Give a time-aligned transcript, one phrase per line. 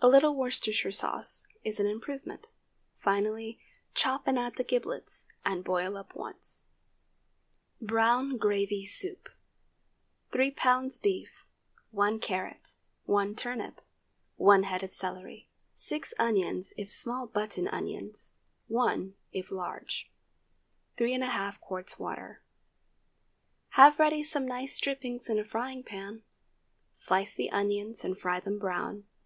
[0.00, 2.48] A little Worcestershire sauce is an improvement.
[2.96, 3.60] Finally,
[3.92, 6.64] chop and add the giblets, and boil up once.
[7.78, 9.28] BROWN GRAVY SOUP.
[10.32, 11.02] 3 lbs.
[11.02, 11.46] beef.
[11.90, 12.76] 1 carrot.
[13.04, 13.82] 1 turnip.
[14.36, 15.50] 1 head of celery.
[15.74, 20.10] 6 onions, if small button onions—one, if large.
[20.96, 21.98] 3½ qts.
[21.98, 22.40] water.
[23.72, 26.22] Have ready some nice dripping in a frying pan.
[26.92, 29.04] Slice the onions and fry them brown.